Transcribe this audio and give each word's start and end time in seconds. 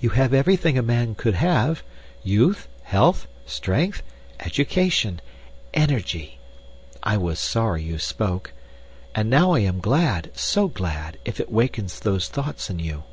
"You 0.00 0.08
have 0.08 0.32
everything 0.32 0.78
a 0.78 0.82
man 0.82 1.14
could 1.14 1.34
have, 1.34 1.82
youth, 2.22 2.68
health, 2.84 3.26
strength, 3.44 4.02
education, 4.40 5.20
energy. 5.74 6.38
I 7.02 7.18
was 7.18 7.38
sorry 7.38 7.82
you 7.82 7.98
spoke. 7.98 8.54
And 9.14 9.28
now 9.28 9.50
I 9.50 9.58
am 9.58 9.78
glad 9.80 10.30
so 10.34 10.68
glad 10.68 11.18
if 11.26 11.38
it 11.38 11.52
wakens 11.52 12.00
these 12.00 12.28
thoughts 12.28 12.70
in 12.70 12.78
you!" 12.78 13.04